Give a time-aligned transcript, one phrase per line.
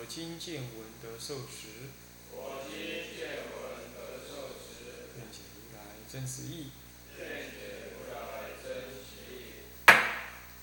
[0.00, 1.92] 我今见闻得受持，
[2.32, 2.72] 我今
[3.20, 6.72] 见闻得受持，愿解如来真实意。
[7.18, 9.60] 愿解如来真实义。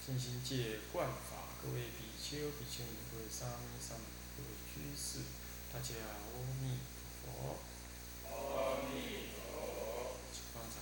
[0.04, 5.22] 尽心戒观法，各位比丘、比丘尼、各位沙弥、沙弥，各位居士，
[5.72, 6.82] 大家阿弥
[7.22, 8.34] 陀佛。
[8.34, 10.18] 阿弥陀佛。
[10.34, 10.82] 请放上。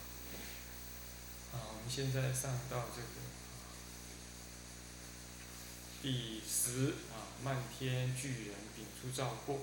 [1.51, 3.19] 啊，我们现在上到这个
[6.01, 9.61] 第十啊，漫天巨人秉出照过。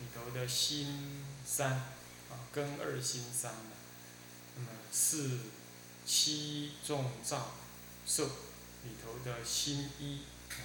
[0.00, 3.52] 里头的心三啊，根二心三，
[4.56, 5.40] 那么四
[6.06, 7.52] 七众照
[8.06, 10.56] 受里头的心一啊，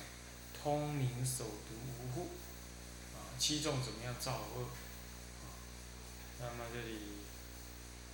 [0.57, 2.29] 通明守读无护。
[3.13, 4.67] 啊，七众怎么样造恶？
[6.39, 6.97] 那么这里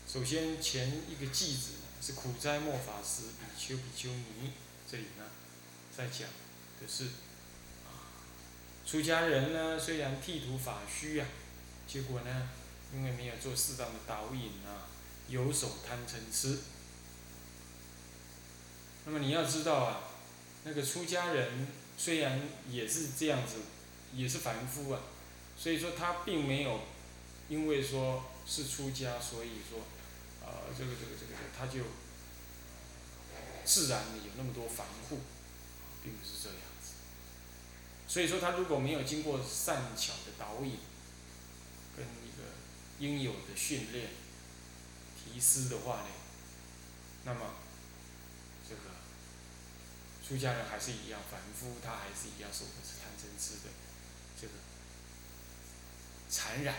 [0.08, 4.54] 首先前一个句子是苦斋末法时比丘比丘尼，
[4.90, 5.26] 这里呢
[5.96, 6.28] 在讲
[6.82, 7.06] 的是
[7.86, 7.94] 啊，
[8.86, 11.28] 出家人呢虽然剃度法须啊，
[11.88, 12.50] 结果呢
[12.94, 14.90] 因为没有做适当的导引啊，
[15.28, 16.60] 有手贪嗔痴。
[19.06, 20.02] 那么你要知道啊，
[20.64, 23.56] 那个出家人虽然也是这样子，
[24.14, 25.00] 也是凡夫啊，
[25.58, 26.82] 所以说他并没有
[27.50, 29.80] 因为说是出家，所以说
[30.46, 31.84] 啊、这个这个这个他就
[33.64, 35.20] 自然的有那么多防护，
[36.04, 36.58] 并不是这样。
[38.12, 40.78] 所以说他如果没有经过善巧的导引，
[41.96, 42.44] 跟一个
[43.00, 44.10] 应有的训练、
[45.16, 46.08] 提示的话呢，
[47.24, 47.54] 那么
[48.68, 48.82] 这个
[50.28, 53.72] 出家人还是一样凡夫，他还是一样受的是贪嗔痴的
[54.42, 54.54] 这个
[56.30, 56.76] 缠染。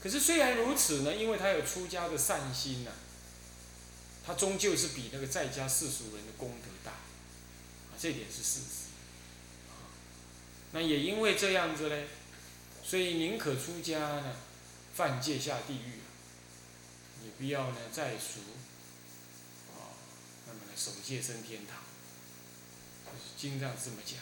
[0.00, 2.92] 可是虽然如此呢，因为他有出家的善心呐、
[4.24, 8.91] 他终究是比那个在家世俗人的功德大，啊，这点是事实。
[10.72, 12.06] 那也因为这样子嘞，
[12.82, 14.36] 所以宁可出家呢，
[14.94, 16.00] 犯戒下地狱，
[17.24, 18.40] 也不要呢再俗，
[19.72, 19.96] 啊，
[20.46, 21.76] 那么呢守戒升天堂，
[23.36, 24.18] 经上这么讲。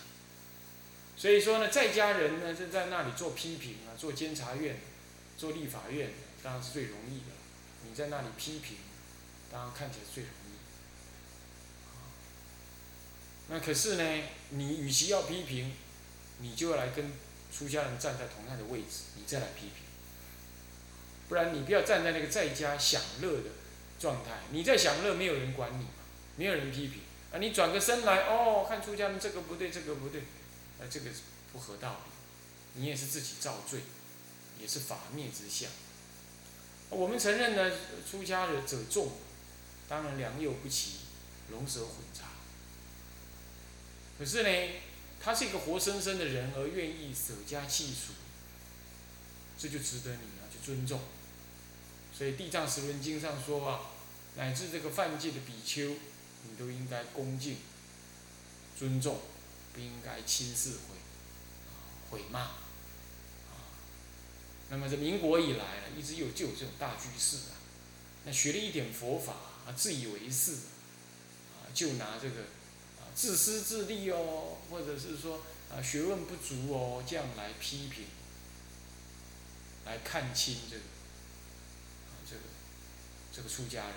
[1.16, 4.78] 所以说呢，在家人呢就在那里做批评啊，做监察院。
[5.40, 6.10] 做立法院
[6.42, 7.32] 当然是最容易的，
[7.88, 8.76] 你在那里批评，
[9.50, 10.52] 当然看起来最容易。
[13.48, 15.72] 那可是呢，你与其要批评，
[16.40, 17.12] 你就要来跟
[17.52, 19.84] 出家人站在同样的位置，你再来批评。
[21.28, 23.50] 不然你不要站在那个在家享乐的
[23.98, 25.86] 状态，你在享乐，没有人管你，
[26.36, 27.02] 没有人批评
[27.32, 27.38] 啊。
[27.38, 30.22] 你转个身来，哦，看出家人这个不对，这个不对，
[30.80, 31.10] 啊，这个
[31.52, 33.80] 不合道理，你也是自己造罪。
[34.60, 35.70] 也是法灭之相。
[36.90, 37.74] 我们承认呢，
[38.10, 39.10] 出家人者众，
[39.88, 40.96] 当然良莠不齐，
[41.50, 42.24] 龙蛇混杂。
[44.18, 44.72] 可是呢，
[45.22, 48.12] 他是一个活生生的人，而愿意舍家弃俗，
[49.58, 50.98] 这就值得你要去尊重。
[52.16, 53.90] 所以《地藏十轮经》上说啊，
[54.36, 55.96] 乃至这个犯戒的比丘，
[56.48, 57.58] 你都应该恭敬、
[58.78, 59.20] 尊重，
[59.74, 60.96] 不应该轻视毁、
[62.10, 62.52] 毁骂。
[64.70, 67.58] 那么这民国以来呢，一直有就有这种大居士啊，
[68.24, 69.32] 那学了一点佛法
[69.66, 72.36] 啊，自以为是，啊，就拿这个
[73.20, 78.06] 自私自利哦，或者是说啊学问不足哦，这样来批评，
[79.84, 80.82] 来看清这个
[82.08, 82.40] 啊这个
[83.30, 83.94] 这个出家人，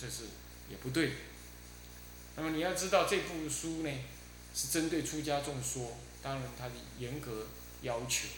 [0.00, 0.22] 这是
[0.70, 1.12] 也不对。
[2.36, 3.90] 那么你要知道这部书呢，
[4.54, 7.48] 是针对出家众说，当然它的严格
[7.82, 8.28] 要求。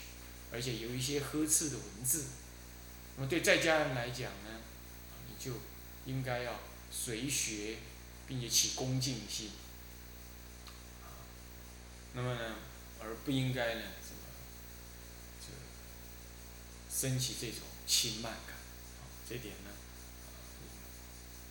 [0.51, 2.25] 而且有一些呵斥的文字，
[3.15, 4.59] 那么对在家人来讲呢，
[5.29, 5.53] 你就
[6.05, 6.59] 应该要
[6.91, 7.77] 随学，
[8.27, 9.51] 并且起恭敬心，
[12.15, 12.55] 那么呢，
[13.01, 14.21] 而不应该呢，什么，
[15.39, 15.47] 就
[16.89, 18.55] 升起这种轻慢感，
[19.29, 19.69] 这点呢，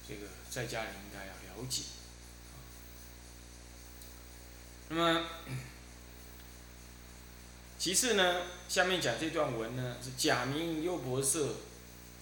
[0.08, 1.82] 这个在家里应该要了解，
[4.88, 5.26] 那么。
[7.76, 11.56] 其次呢，下面讲这段文呢是假名优婆塞，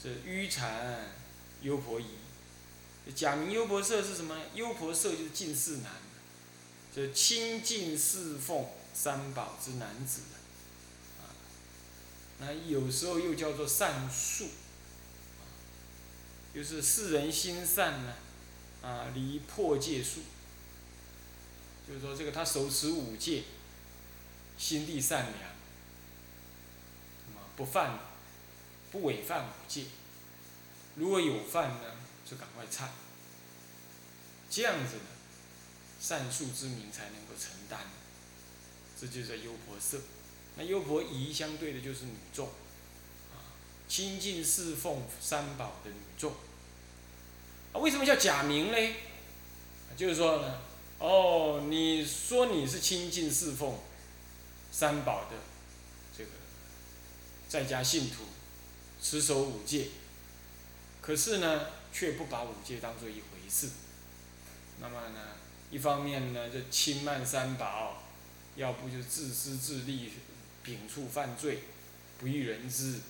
[0.02, 1.12] 是迂禅
[1.60, 2.06] 优婆夷。
[3.14, 4.36] 假名优婆塞是什么？
[4.54, 5.92] 优婆塞就是近视男，
[6.94, 10.20] 这亲近侍奉三宝之男子
[11.22, 11.32] 啊，
[12.38, 14.48] 那有时候又叫做善术，
[16.54, 18.14] 就是世人心善呢，
[18.82, 20.20] 啊，离破戒术，
[21.88, 23.44] 就是说这个他手持五戒，
[24.58, 25.50] 心地善良，
[27.56, 27.98] 不犯，
[28.90, 29.84] 不违犯五戒，
[30.96, 31.96] 如果有犯呢，
[32.28, 32.86] 就赶快忏，
[34.50, 35.02] 这样子呢，
[36.02, 37.78] 善术之名才能够承担，
[39.00, 39.99] 这就叫优婆塞。
[40.56, 42.49] 那优婆夷相对的就是女众，
[43.31, 43.54] 啊，
[43.88, 46.32] 亲近侍奉三宝的女众。
[47.72, 48.94] 啊，为什么叫假名呢？
[49.96, 50.60] 就是说呢，
[50.99, 53.78] 哦，你说你是亲近侍奉
[54.72, 55.37] 三宝的
[56.19, 56.31] 这个
[57.48, 58.25] 在家信徒，
[59.00, 59.88] 持守五戒，
[61.00, 63.69] 可是呢，却不把五戒当做一回事。
[64.81, 65.20] 那么呢，
[65.72, 68.04] 一方面呢，就轻慢三宝，
[68.54, 70.12] 要不就自私自利。
[70.64, 71.64] 摒除犯罪，
[72.19, 73.00] 不欲人知；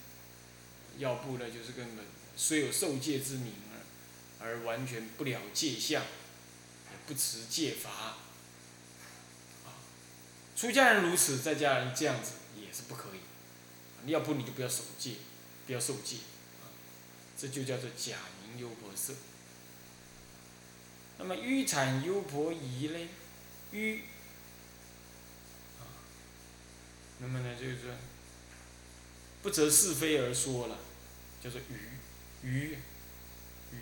[0.97, 3.53] 要不呢，就是根本虽有受戒之名
[4.41, 8.17] 而完全不了戒相，也不持戒法。
[10.57, 14.11] 出家人如此，在家人这样子也是不可以。
[14.11, 15.17] 要不你就不要守戒，
[15.67, 16.17] 不要受戒，
[17.37, 19.13] 这就叫做假名优婆塞。
[21.23, 23.09] 那么愚产优婆夷呢？
[23.71, 24.01] 愚。
[27.21, 27.77] 那么呢，就是
[29.41, 30.77] 不择是非而说了，
[31.41, 32.77] 叫做愚愚
[33.71, 33.77] 愚，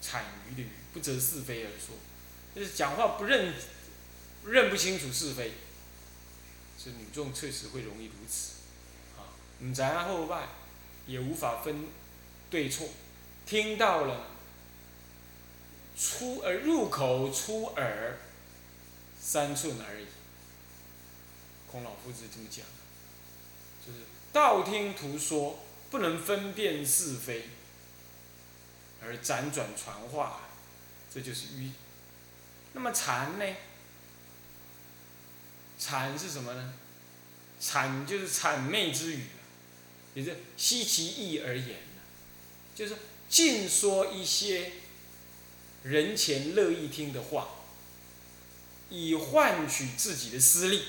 [0.00, 1.94] 产愚的愚，不择是非而说，
[2.54, 3.52] 就是讲话不认
[4.46, 5.52] 认不清楚是非，
[6.82, 8.54] 是女众确实会容易如此，
[9.18, 9.28] 啊，
[9.60, 10.48] 唔知后外，
[11.06, 11.84] 也无法分
[12.48, 12.88] 对错，
[13.44, 14.35] 听到了
[15.98, 18.18] 出而入口出耳
[19.20, 20.06] 三寸而已。
[21.70, 22.64] 孔老夫子这么讲，
[23.84, 24.00] 就是
[24.32, 25.58] 道听途说，
[25.90, 27.48] 不能分辨是非，
[29.02, 30.48] 而辗转传话，
[31.12, 31.70] 这就是愚。
[32.72, 33.56] 那么谄呢？
[35.80, 36.74] 谄是什么呢？
[37.60, 39.26] 谄就是谄媚之语，
[40.14, 41.78] 也是悉其意而言
[42.74, 42.96] 就是
[43.28, 44.72] 尽说一些
[45.86, 47.48] 人前乐意听的话，
[48.90, 50.82] 以换取自己的私利。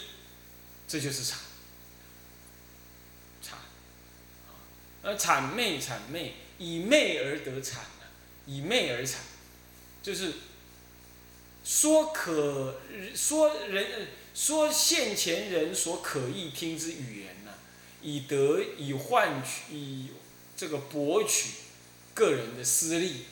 [0.88, 1.34] 这就是谄，
[3.44, 3.52] 谄，
[4.48, 4.58] 啊，
[5.04, 7.76] 而谄媚谄媚，以媚而得谄
[8.48, 9.18] 以媚而谄，
[10.02, 10.34] 就是
[11.64, 12.80] 说可
[13.14, 17.52] 说人说现前人所可意听之语言呢，
[18.02, 20.12] 以得以换取以
[20.56, 21.50] 这个博取
[22.16, 23.26] 个人的私利，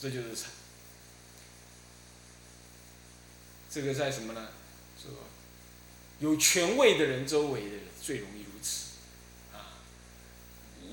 [0.00, 0.46] 这就是谄。
[3.74, 4.50] 这个在什么呢？
[5.02, 5.16] 这个。
[6.20, 8.92] 有权位的人周围的人最容易如此，
[9.52, 9.82] 啊，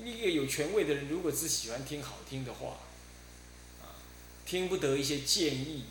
[0.04, 2.78] 一个有权位的人如果只喜欢听好听的话，
[3.80, 4.02] 啊，
[4.44, 5.84] 听不得一些建议、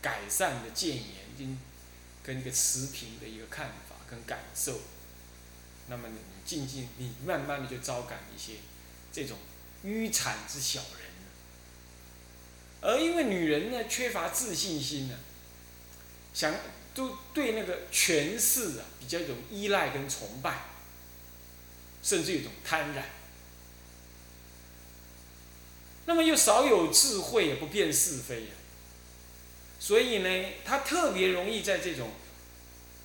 [0.00, 1.04] 改善的谏言，
[1.36, 1.58] 跟
[2.22, 4.78] 跟一个持平的一个看法跟感受，
[5.88, 8.58] 那么你静静，你慢慢的就招感一些
[9.12, 9.36] 这种
[9.82, 11.10] 愚惨之小人，
[12.82, 15.18] 而因为女人呢缺乏自信心呢，
[16.36, 16.54] 想。
[16.96, 20.64] 都对那个权势啊比较一种依赖跟崇拜，
[22.02, 23.02] 甚至一种贪婪。
[26.06, 28.50] 那么又少有智慧，也不辨是非呀。
[29.78, 32.08] 所以呢，他特别容易在这种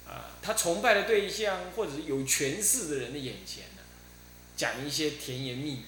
[0.08, 3.82] 啊，他崇拜的对象或者是有权势的人的眼前呢，
[4.56, 5.84] 讲一些甜言蜜语。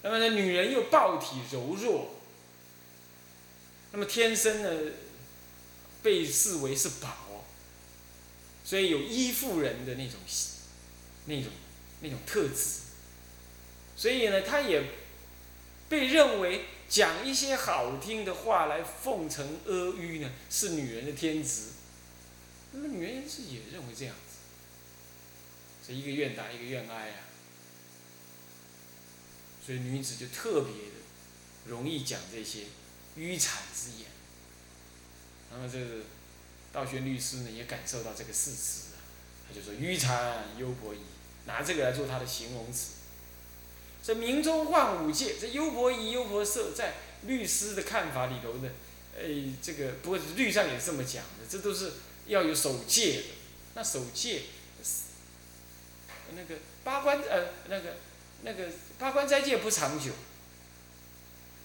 [0.00, 2.22] 那么呢，女人又暴体柔弱。
[3.96, 4.92] 那么天生呢，
[6.02, 7.44] 被视为是宝，
[8.64, 10.18] 所以有依附人的那种、
[11.26, 11.52] 那种、
[12.00, 12.80] 那种特质，
[13.94, 14.82] 所以呢，他也
[15.88, 21.68] 被认为讲一些好听的话来奉承阿谀呢，是女人的天职。
[22.72, 27.18] 那么女人自己也认为这样子，所以一个愿打一个愿挨啊，
[29.64, 32.64] 所以女子就特别的容易讲这些。
[33.16, 34.06] 愚谄之言，
[35.52, 36.02] 那么这个
[36.72, 38.98] 道宣律师呢也感受到这个事实啊，
[39.46, 40.98] 他就说愚谄优婆夷，
[41.46, 42.94] 拿这个来做他的形容词。
[44.02, 48.70] 这明中换五戒，这优婆夷、优婆塞在律师的看法里头呢，
[49.16, 49.22] 哎，
[49.62, 51.92] 这个不过律上也是这么讲的，这都是
[52.26, 53.24] 要有守戒的。
[53.74, 54.42] 那守戒，
[56.34, 57.96] 那个八关呃那个
[58.42, 58.68] 那个
[58.98, 60.10] 八关斋戒不长久。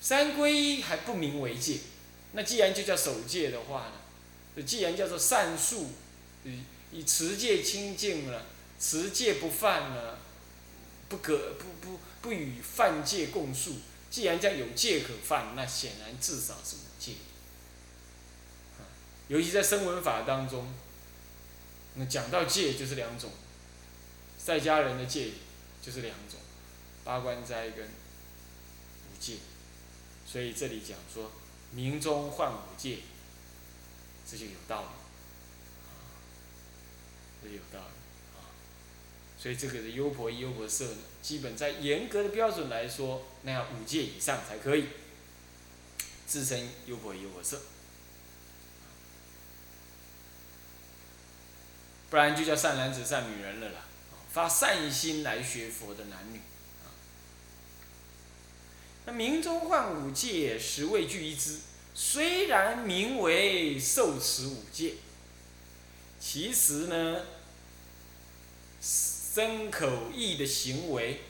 [0.01, 1.79] 三皈依还不名为戒，
[2.31, 3.91] 那既然就叫守戒的话
[4.55, 5.91] 呢，既然叫做善术，
[6.45, 8.45] 以以持戒清净了，
[8.79, 10.19] 持戒不犯了，
[11.09, 13.75] 不可不不不与犯戒共诉。
[14.09, 17.13] 既然叫有戒可犯，那显然至少是无戒。
[19.27, 20.73] 尤其在声闻法当中，
[21.93, 23.29] 那讲到戒就是两种，
[24.43, 25.29] 在家人的戒
[25.81, 26.39] 就是两种，
[27.03, 29.33] 八关斋跟五戒。
[30.31, 31.31] 所以这里讲说
[31.71, 32.99] 明中换五戒，
[34.29, 34.87] 这就有道理，
[37.41, 38.45] 这有道理啊。
[39.39, 44.85] 所以这个的优婆夷、优婆塞呢，基本在严格的标准来说，那要五戒以上才可以
[46.27, 47.57] 自称优婆夷、优婆塞，
[52.11, 53.85] 不然就叫善男子、善女人了啦。
[54.31, 56.39] 发善心来学佛的男女。
[59.09, 61.57] 那明中换五戒，十未具一之。
[61.95, 64.97] 虽然名为受持五戒，
[66.19, 67.25] 其实呢，
[68.79, 71.21] 身口意的行为，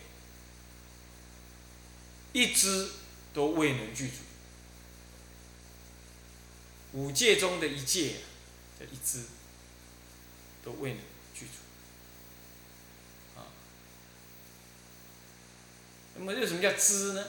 [2.33, 2.89] 一支
[3.33, 4.15] 都未能具足。
[6.91, 8.15] 五戒中的一戒，
[8.77, 9.23] 这一支
[10.65, 10.99] 都未能
[11.33, 13.39] 具足。
[13.39, 13.47] 啊，
[16.17, 17.25] 那么为什么叫知呢？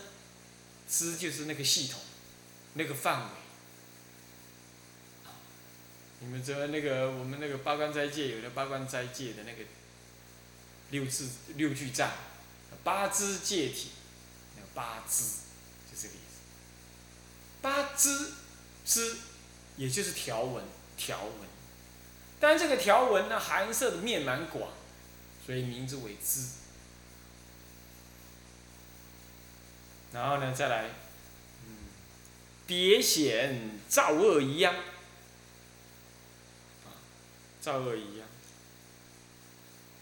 [0.91, 2.01] 知就是那个系统，
[2.75, 3.27] 那个范围。
[6.23, 9.65] 你们知道那个我们那个八关斋戒有的八关斋戒的那个
[10.91, 12.13] 六字六句赞，
[12.85, 13.91] 八支戒体，
[14.57, 15.25] 那八支
[15.91, 16.41] 就这个意思。
[17.63, 18.33] 八支
[18.85, 19.17] 支，
[19.77, 20.65] 也就是条文
[20.99, 21.49] 条文，
[22.39, 24.73] 但这个条文呢含摄的面蛮广，
[25.47, 26.47] 所以名字为支。
[30.13, 30.87] 然后呢，再来，
[31.67, 31.77] 嗯，
[32.67, 34.75] 别显造恶一样，
[36.85, 36.91] 啊，
[37.61, 38.27] 造恶一样。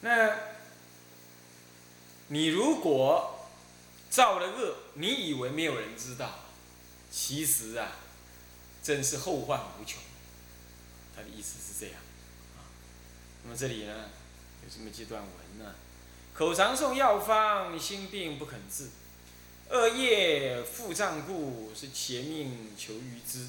[0.00, 0.34] 那，
[2.28, 3.48] 你如果
[4.08, 6.44] 造了恶，你以为没有人知道，
[7.10, 7.92] 其实啊，
[8.82, 10.00] 真是后患无穷。
[11.14, 12.00] 他的意思是这样，
[12.56, 12.64] 啊，
[13.44, 14.08] 那么这里呢，
[14.62, 15.74] 有这么几段文呢，
[16.32, 18.88] 口常诵药方，心病不肯治。
[19.70, 23.46] 恶业复障故，是邪命求于之。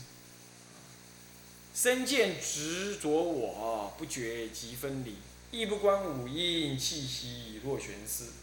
[1.73, 5.15] 身见执着我，不觉即分离，
[5.51, 8.33] 亦不观五阴气息若悬丝。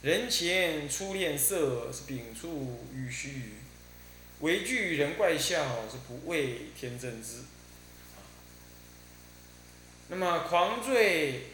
[0.00, 3.42] 人前初恋色，是秉处与须臾；
[4.40, 7.42] 唯惧人怪笑，是不畏天正知。
[10.08, 11.48] 那么狂醉，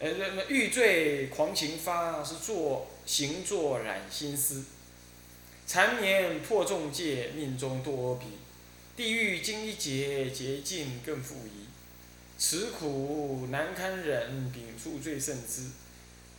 [0.00, 4.64] 呃，那么欲醉狂情发，是作行作染心思。
[5.66, 8.26] 缠绵破众戒，命中多阿鼻。
[8.96, 11.66] 地狱经一劫，劫尽更复疑。
[12.38, 15.70] 此苦难堪忍，秉处最胜之。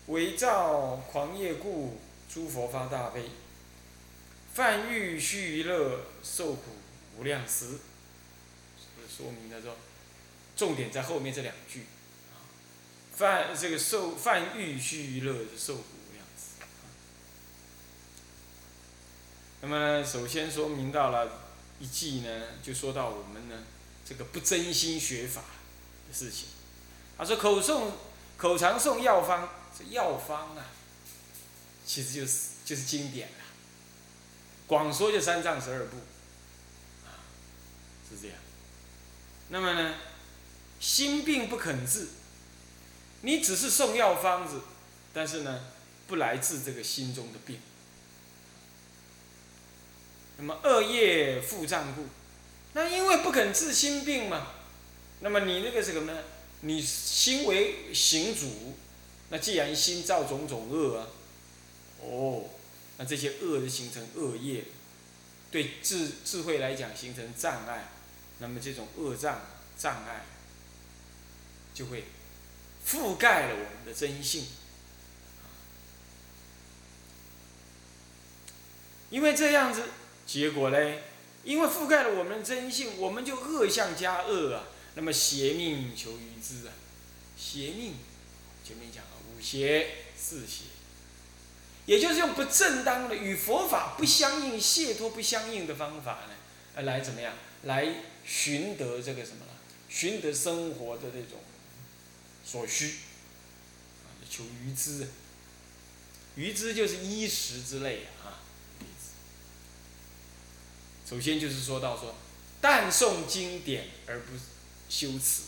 [0.08, 1.98] 伪造狂业故，
[2.34, 3.24] 诸佛发大悲。
[4.54, 6.72] 犯欲须臾乐，受苦
[7.18, 7.66] 无量时。
[9.08, 9.76] 说明了说，
[10.56, 11.84] 重点在后面这两句。
[13.14, 15.84] 犯这个受犯欲须臾乐，受苦。
[19.62, 21.30] 那么首先说明到了
[21.80, 23.64] 一记呢，就说到我们呢
[24.06, 25.42] 这个不真心学法
[26.08, 26.48] 的事情。
[27.18, 27.92] 他说口诵
[28.38, 30.66] 口常诵药方，这药方啊，
[31.86, 33.36] 其实就是就是经典了。
[34.68, 35.98] 广说就三藏十二部，
[37.06, 37.18] 啊，
[38.08, 38.38] 是这样。
[39.50, 39.96] 那么呢，
[40.80, 42.10] 心病不肯治，
[43.22, 44.62] 你只是送药方子，
[45.14, 45.62] 但是呢，
[46.06, 47.60] 不来治这个心中的病。
[50.40, 52.06] 那么恶业复障故，
[52.74, 54.50] 那因为不肯治心病嘛，
[55.22, 56.22] 那么你那个什么呢？
[56.62, 58.78] 你心为行主，
[59.30, 61.08] 那既然心造种种恶啊，
[62.02, 62.44] 哦，
[62.98, 64.66] 那这些恶就形成恶业，
[65.50, 67.90] 对智智慧来讲形成障碍，
[68.38, 69.42] 那么这种恶障
[69.76, 70.24] 障碍
[71.74, 72.04] 就会
[72.88, 74.46] 覆盖了我们的真性，
[79.10, 79.82] 因为这样子。
[80.28, 81.04] 结果嘞，
[81.46, 84.66] 因为覆盖了我们的真性，我们就恶相加恶啊。
[84.96, 86.74] 那么邪命求于之啊，
[87.38, 87.94] 邪命，
[88.64, 90.64] 前面讲了五邪四邪，
[91.86, 97.34] 也就是用不正当的与佛法不相应、解脱不相应的方法呢，来怎么样？
[97.64, 97.88] 来
[98.26, 99.54] 寻得这个什么呢？
[99.88, 101.40] 寻得生活的这种
[102.44, 102.98] 所需，
[104.04, 105.08] 啊，求于之，
[106.36, 108.44] 于之就是衣食之类啊。
[111.08, 112.14] 首先就是说到说，
[112.60, 114.34] 但诵经典而不
[114.90, 115.44] 修持。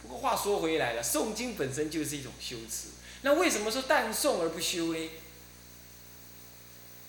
[0.00, 2.88] 不过话说回来了，诵经本身就是一种修持。
[3.22, 5.10] 那为什么说但诵而不修呢？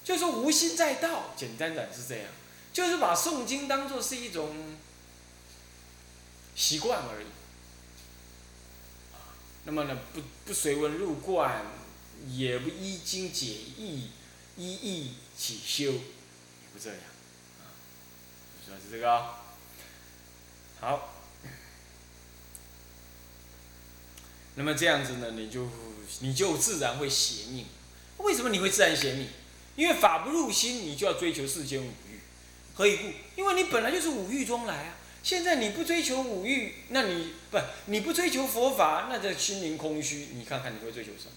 [0.04, 2.26] 就说无心在道，简单讲是这样，
[2.74, 4.56] 就是把诵经当做是一种
[6.56, 7.28] 习惯而已。
[9.66, 11.64] 那么呢，不不随文入观，
[12.28, 14.10] 也不依经解义，
[14.56, 15.94] 依义起修，
[16.74, 17.00] 不这样。
[17.60, 17.74] 啊，
[18.66, 19.36] 主要是这个。
[20.80, 21.14] 好。
[24.56, 25.70] 那么这样子呢，你就
[26.22, 27.68] 你就自然会邪命。
[28.18, 29.28] 为什么你会自然邪命？
[29.76, 32.20] 因为法不入心，你就要追求世间五欲。
[32.74, 33.12] 何以故？
[33.36, 34.96] 因为你本来就是五欲中来啊。
[35.22, 40.30] 现在你不追求五欲，那你不你不追求佛法，那这心灵空虚。
[40.34, 41.32] 你看看你会追求什么？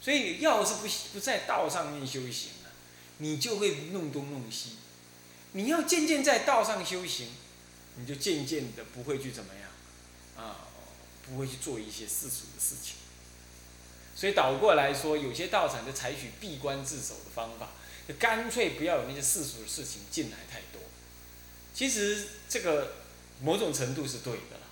[0.00, 2.50] 所以要是不不在道上面修行，
[3.18, 4.76] 你就会弄东弄西。
[5.52, 7.28] 你要渐渐在道上修行，
[7.96, 10.62] 你就渐渐的不会去怎么样啊。
[11.28, 12.94] 不会去做一些世俗的事情，
[14.14, 17.70] 所以倒过来说，有些道场就采取闭关自守的方法，
[18.06, 20.80] 就干脆不要有那些世俗的事情进来太多。
[21.74, 22.92] 其实这个
[23.42, 24.68] 某种程度是对的了，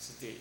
[0.00, 0.40] 是对的。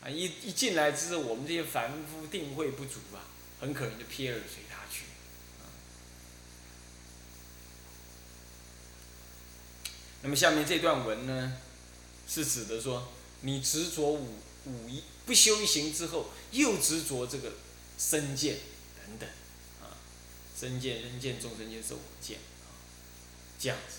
[0.00, 3.28] 啊，一一进来之后，我们这些凡夫定慧不足啊，
[3.60, 5.02] 很可能就撇而随他去。
[10.22, 11.58] 那么下面这段文呢，
[12.28, 13.08] 是指的说。
[13.42, 14.34] 你执着五
[14.64, 17.52] 五一不修行之后，又执着这个
[17.96, 18.58] 身见
[18.96, 19.28] 等等，
[19.80, 19.94] 啊，
[20.58, 22.74] 身见、人见、众生见、受我见，啊，
[23.56, 23.98] 这样子，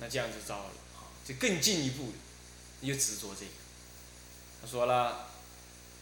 [0.00, 2.12] 那这样就糟了，啊，就更进一步，
[2.80, 3.52] 又执着这个。
[4.62, 5.28] 他说了，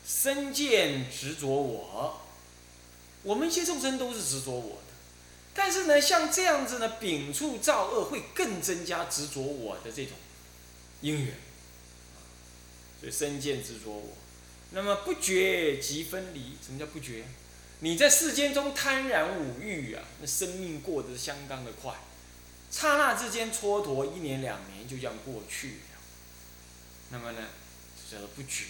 [0.07, 2.21] 身见执着我，
[3.25, 4.94] 我们一切众生都是执着我的，
[5.55, 10.13] 但是呢，像这样子呢，秉处造恶会更增加执着我的这种
[11.01, 11.35] 因缘。
[13.01, 14.17] 所以身见执着我，
[14.73, 16.57] 那么不觉即分离。
[16.65, 17.25] 什么叫不觉？
[17.81, 21.95] 你在世间中贪染五欲啊，那生命过得相当的快，
[22.71, 26.01] 刹那之间蹉跎一年两年就这样过去了。
[27.11, 27.49] 那么呢，
[28.11, 28.65] 叫做不觉。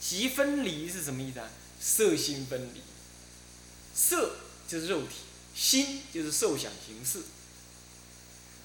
[0.00, 1.48] 即分离是什么意思啊？
[1.80, 2.82] 色心分离，
[3.94, 4.34] 色
[4.68, 5.14] 就是肉体，
[5.56, 7.18] 心就是受想行识。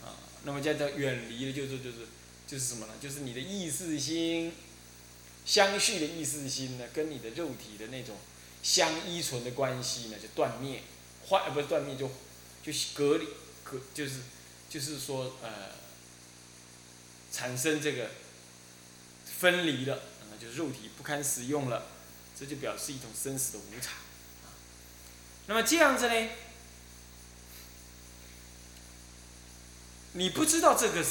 [0.06, 0.14] 啊，
[0.44, 1.98] 那么叫做远离的，就是就是。
[2.46, 2.94] 就是什么呢？
[3.02, 4.54] 就是你的意识心
[5.44, 8.18] 相续的意识心呢，跟你的肉体的那种
[8.62, 10.84] 相依存的关系呢，就断灭，
[11.28, 12.12] 坏呃不是断灭就
[12.62, 13.28] 就隔离
[13.64, 14.20] 隔就是
[14.70, 15.72] 就是说呃
[17.32, 18.12] 产生这个
[19.26, 21.88] 分离了，那么就是肉体不堪使用了，
[22.38, 23.94] 这就表示一种生死的无常。
[25.48, 26.30] 那么这样子呢，
[30.14, 31.04] 你不知道这个。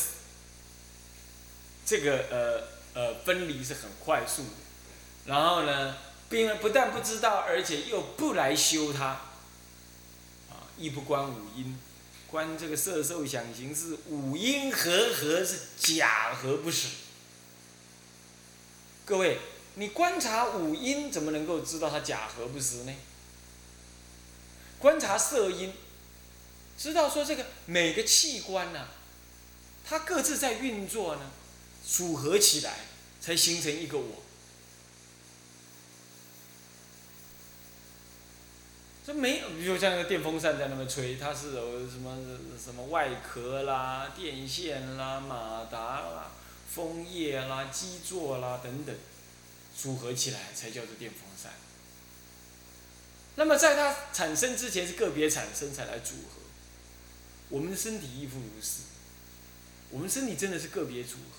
[1.85, 2.63] 这个呃
[2.95, 4.51] 呃分离是很快速的，
[5.27, 5.97] 然后呢，
[6.31, 9.07] 并不但不知道，而且又不来修它，
[10.49, 11.77] 啊，亦不观五阴，
[12.29, 16.89] 观这个色受想行识五阴和合是假合不实。
[19.05, 19.39] 各位，
[19.75, 22.95] 你观察五阴怎么能够知道它假合不实呢？
[24.83, 25.73] 观察色阴，
[26.77, 28.89] 知道说这个每个器官呢，
[29.83, 31.31] 它各自在运作呢。
[31.85, 32.77] 组合起来，
[33.21, 34.23] 才形成一个我。
[39.05, 42.17] 这没有，比如像那个电风扇在那边吹，它是有什么
[42.57, 46.31] 什么外壳啦、电线啦、马达啦、
[46.73, 48.95] 枫叶啦、基座啦等等，
[49.77, 51.32] 组合起来才叫做电风扇。
[53.37, 56.43] 那么在它产生之前是个别产生才来组合。
[57.49, 58.83] 我们的身体亦复如是，
[59.91, 61.39] 我们身体真的是个别组合。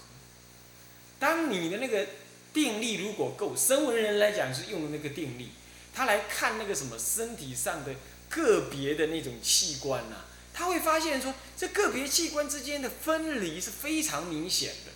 [1.19, 2.07] 当你的那个
[2.53, 5.49] 定力如果够，声闻人来讲是用的那个定力，
[5.93, 7.95] 他来看那个什么身体上的
[8.29, 10.17] 个别的那种器官呐，
[10.53, 14.91] 他会发现说，这个别器官之间的分离是非常明显的。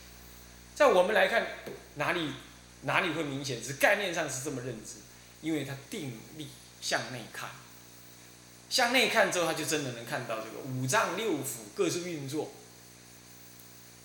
[0.75, 1.47] 在我们来看，
[1.95, 2.33] 哪里
[2.83, 3.59] 哪里会明显？
[3.61, 4.95] 只是概念上是这么认知，
[5.41, 6.47] 因为他定力
[6.87, 7.49] 向内看，
[8.69, 12.53] 向内看之后，他就真的能看到这个五脏六腑各自运作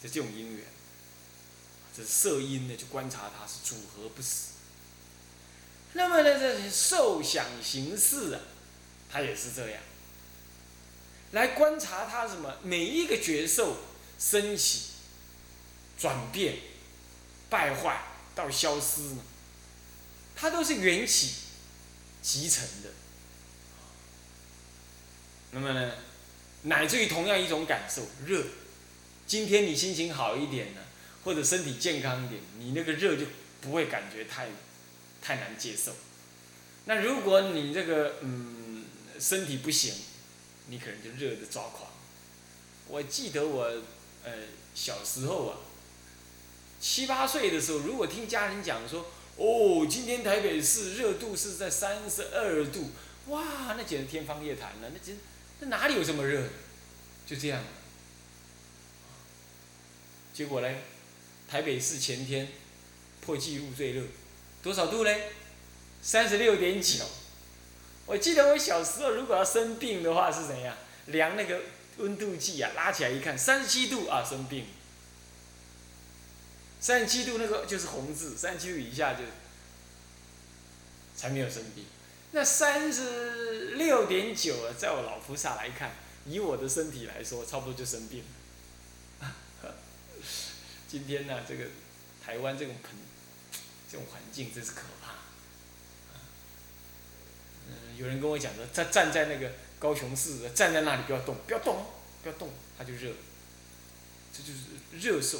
[0.02, 0.64] 的这种因缘。
[1.96, 4.54] 这色音呢，就观察它是组合不死。
[5.92, 8.40] 那么呢，这受想行识啊，
[9.08, 9.80] 它也是这样。
[11.30, 12.56] 来观察它什么？
[12.64, 13.76] 每一个觉受
[14.18, 14.86] 升起、
[15.96, 16.56] 转变、
[17.48, 18.02] 败坏
[18.34, 19.22] 到消失呢，
[20.34, 21.34] 它都是缘起
[22.22, 22.90] 集成的。
[25.50, 25.92] 那么呢，
[26.62, 28.42] 乃至于同样一种感受，热。
[29.26, 30.80] 今天你心情好一点呢，
[31.24, 33.26] 或者身体健康一点，你那个热就
[33.60, 34.48] 不会感觉太
[35.20, 35.92] 太难接受。
[36.86, 38.84] 那如果你这个嗯
[39.18, 39.94] 身体不行，
[40.68, 41.90] 你可能就热的抓狂。
[42.88, 43.64] 我记得我
[44.24, 44.32] 呃
[44.74, 45.58] 小时候啊，
[46.80, 52.90] 七八岁的时候，如果听家人讲说，哦，今天台北市热度是在三十二度，
[53.28, 55.16] 哇，那简直天方夜谭了，那简
[55.60, 56.42] 那哪里有这么热？
[57.26, 57.62] 就这样。
[60.34, 60.82] 结果嘞，
[61.48, 62.48] 台北市前天
[63.20, 64.02] 破纪录最热，
[64.62, 65.30] 多少度嘞？
[66.02, 67.04] 三十六点九。
[68.06, 70.76] 我记得我小时候如果要生病的话是怎样？
[71.06, 71.60] 量那个
[71.98, 74.66] 温度计啊，拉起来一看，三十七度啊，生病。
[76.82, 79.20] 三十七度那个就是红字，三十七度以下就
[81.16, 81.84] 才没有生病。
[82.32, 85.92] 那三十六点九啊，在我老菩萨来看，
[86.26, 88.24] 以我的身体来说，差不多就生病
[89.20, 89.32] 了。
[90.88, 91.66] 今天呢，这个
[92.20, 92.96] 台湾这种盆，
[93.88, 95.12] 这种环境真是可怕。
[97.68, 101.86] 嗯，有人跟我讲说，他站在那个高雄市，站在那里不要动，不要动，
[102.24, 103.12] 不要动，他就热。
[104.34, 104.58] 这就是
[104.98, 105.38] 热受。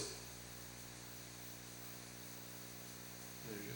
[3.48, 3.72] 热热。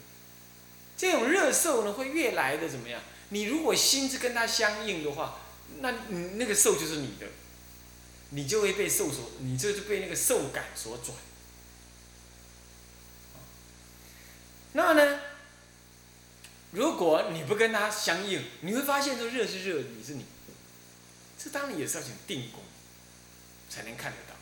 [0.97, 3.01] 这种热受呢，会越来的怎么样？
[3.29, 5.41] 你如果心是跟它相应的话，
[5.81, 7.27] 那你那个受就是你的，
[8.31, 11.17] 你就会被受所，你这就被那个受感所转。
[14.73, 15.21] 那呢？
[16.73, 20.27] 如果你不跟它相应，你会发现这热是热，你是你。
[21.39, 22.61] 这当然也是要讲定功，
[23.71, 24.35] 才能看得到，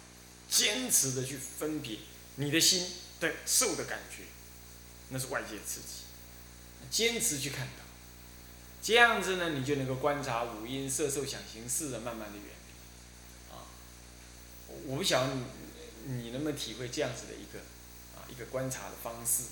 [0.48, 1.98] 坚持的去分别
[2.36, 2.90] 你的心
[3.20, 4.22] 对受的感觉，
[5.10, 6.03] 那是外界刺激，
[6.90, 7.84] 坚持去看到，
[8.82, 13.54] 这样子呢，你就能够观察五阴色受想行识的慢慢的远离。
[13.54, 13.64] 啊，
[14.86, 17.60] 我不晓得你你能不能体会这样子的一个
[18.16, 19.44] 啊一个观察的方式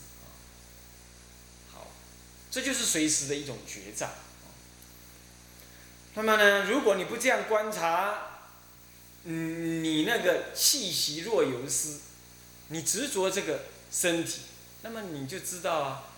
[1.73, 1.89] 好。
[2.51, 4.11] 这就是随时的一种决战。
[6.15, 8.29] 那么呢，如果你不这样观察，
[9.23, 12.01] 你那个气息若游丝，
[12.69, 14.43] 你执着这个身体，
[14.83, 16.12] 那么你就知道啊，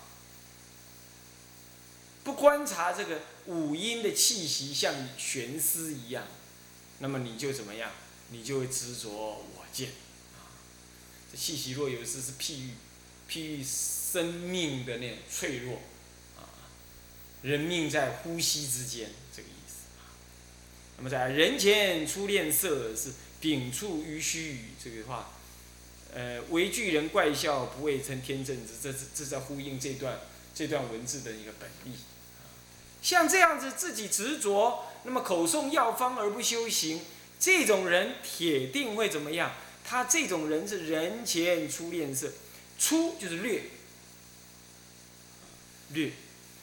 [2.25, 6.27] 不观察这个五阴的气息像悬丝一样，
[6.99, 7.91] 那么你就怎么样？
[8.31, 9.89] 你就会执着我见。
[10.33, 10.49] 啊，
[11.31, 12.71] 这气息若有丝是譬喻，
[13.29, 15.75] 譬喻生命的那种脆弱
[16.35, 16.49] 啊。
[17.43, 19.85] 人命在呼吸之间，这个意思。
[20.97, 25.29] 那么在人前初恋色是秉处于虚这个话，
[26.11, 30.21] 呃，为巨人怪笑，不畏称天正之，这是这在呼应这段
[30.55, 31.95] 这段文字的一个本意。
[33.05, 37.01] 像这样子自己执着，那么口诵药方而不修行，
[37.39, 39.53] 这种人铁定会怎么样？
[39.83, 42.31] 他这种人是人前初恋色，
[42.79, 43.61] 初就是略，
[45.93, 46.13] 略。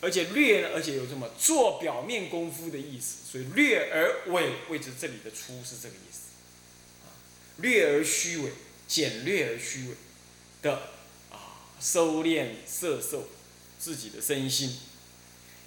[0.00, 6.22] 而且略呢，而且有这么做表面功夫的意思，所以略而伪，谓之这里的粗是这个意思，
[7.05, 7.07] 啊，
[7.59, 8.50] 略而虚伪，
[8.88, 9.94] 简略而虚伪
[10.61, 10.88] 的
[11.31, 13.28] 啊，收敛色受
[13.78, 14.76] 自己的身心。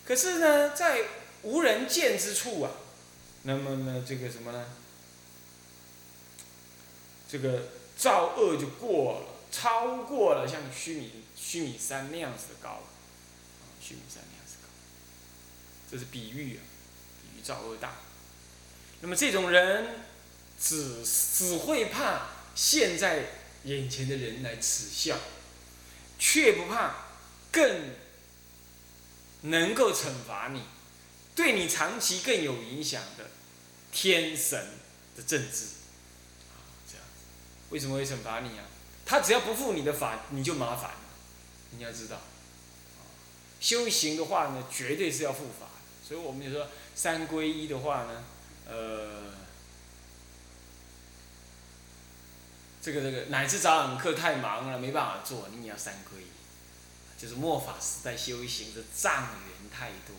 [0.06, 1.02] 可是呢，在
[1.41, 2.72] 无人见之处啊，
[3.44, 4.65] 那么呢，这个什么呢？
[7.28, 12.84] 这个造恶就过了，超过了像须弥须弥山那样子的高了。
[13.82, 14.70] 须弥山那样子高，
[15.89, 16.62] 这是比喻啊，
[17.22, 17.96] 比喻造恶大。
[19.02, 19.88] 那么这种人
[20.60, 23.26] 只只会怕现在
[23.63, 25.18] 眼前的人来耻笑，
[26.18, 26.96] 却不怕
[27.52, 27.91] 更
[29.41, 30.63] 能够惩罚你，
[31.36, 33.30] 对你长期更有影响的
[33.91, 34.58] 天神
[35.15, 35.65] 的政治，
[36.89, 37.04] 这样。
[37.69, 38.65] 为什么会惩罚你啊？
[39.06, 40.98] 他只要不负你的法，你就麻烦了，
[41.71, 42.19] 你要知道。
[43.60, 45.67] 修行的话呢，绝对是要护法，
[46.08, 48.24] 所以我们就说三皈依的话呢，
[48.67, 49.32] 呃，
[52.82, 56.26] 这个这个乃至早晚课太忙了，没办法做，你也要三皈依，
[57.17, 60.15] 就是末法时代修行的障缘太多，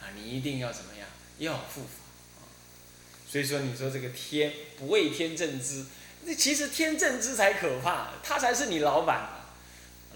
[0.00, 1.06] 啊，你一定要怎么样，
[1.38, 2.42] 要护法，
[3.30, 5.84] 所以说你说这个天不畏天正知，
[6.24, 9.46] 那其实天正知才可怕，他才是你老板啊，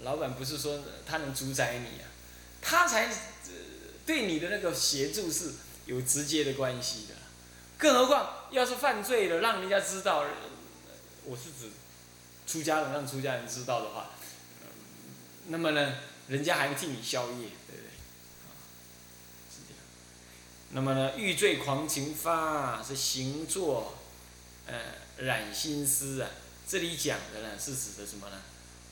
[0.01, 2.09] 老板不是说他能主宰你啊。
[2.65, 3.13] 他才
[4.05, 5.51] 对你的那个协助是
[5.85, 7.15] 有直接的关系的，
[7.77, 10.25] 更何况要是犯罪了，让人家知道，
[11.25, 11.71] 我是指
[12.47, 14.11] 出家人让出家人知道的话，
[15.47, 15.95] 那么呢，
[16.27, 17.89] 人家还替你消业，对不对？
[19.51, 19.79] 是这样。
[20.71, 23.97] 那么呢，欲醉狂情发是行作，
[24.65, 24.79] 呃，
[25.17, 26.29] 染心思啊。
[26.67, 28.41] 这里讲的呢，是指的什么呢？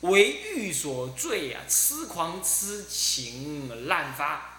[0.01, 4.49] 为欲所醉啊，痴狂痴情滥发。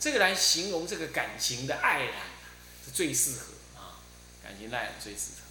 [0.00, 2.14] 这个来形容这个感情的爱染，
[2.84, 4.00] 是最适合啊，
[4.42, 5.42] 感情爱染最适合。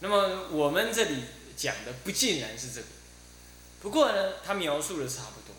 [0.00, 1.24] 那么我们这里
[1.56, 2.86] 讲的不尽然是这个，
[3.80, 5.54] 不过呢，他描述的差不多。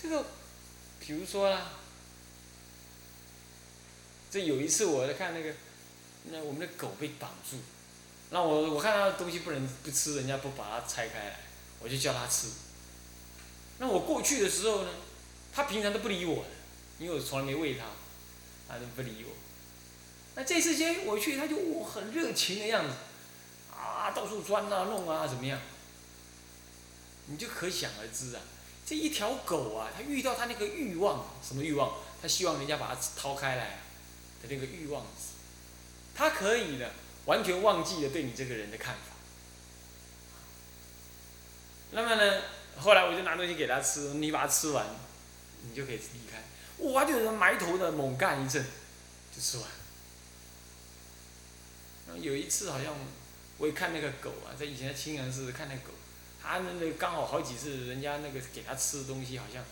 [0.00, 0.24] 这个，
[0.98, 1.72] 比如说啦，
[4.30, 5.54] 这有一次我在看那个，
[6.30, 7.58] 那我们的狗被绑住，
[8.30, 11.40] 那我我看它的东西不能不吃，人家不把它拆开来，
[11.80, 12.48] 我就叫它吃。
[13.78, 14.90] 那我过去的时候呢，
[15.52, 16.50] 它平常都不理我的，
[16.98, 17.86] 因为我从来没喂它，
[18.68, 19.34] 它都不理我。
[20.34, 22.94] 那这次间我去，它就我很热情的样子，
[24.02, 25.60] 啊，到处钻啊弄啊怎么样？
[27.26, 28.42] 你就可想而知啊，
[28.84, 31.92] 这一条狗啊，它遇到它那个欲望，什么欲望？
[32.20, 33.78] 它希望人家把它掏开来
[34.42, 35.06] 的那个欲望，
[36.14, 36.90] 它可以的，
[37.26, 39.14] 完全忘记了对你这个人的看法。
[41.92, 42.42] 那么呢，
[42.76, 44.84] 后来我就拿东西给它吃，你把它吃完，
[45.62, 46.42] 你就可以离开。
[46.90, 48.64] 哇，就埋头的猛干一阵，
[49.34, 49.66] 就吃完。
[52.20, 52.94] 有一次好像
[53.62, 55.92] 我也看那个狗啊，在以前的清凉寺看那狗，
[56.42, 59.64] 它那那刚好好几次人家那个给它吃的东西好像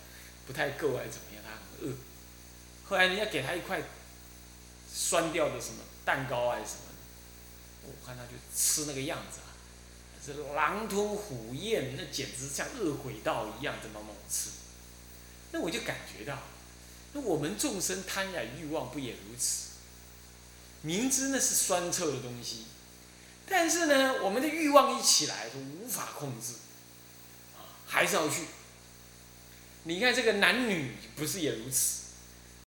[0.47, 1.93] 不太够还是怎么样，它很饿。
[2.87, 3.83] 后来人家给它一块
[4.89, 6.83] 酸掉的什么蛋糕还是什么，
[7.83, 9.51] 我看它就吃那个样子啊，
[10.25, 14.51] 是狼吞虎咽，那简直像饿鬼道一样这么猛吃。
[15.51, 16.37] 那我就感觉到，
[17.11, 19.71] 那我们众生贪染欲望不也如此？
[20.81, 22.67] 明知那是酸臭的东西，
[23.51, 26.53] 但是呢，我们的欲望一起来就无法控制，
[27.57, 28.45] 啊，还是要去。
[29.83, 32.00] 你看这个男女不是也如此？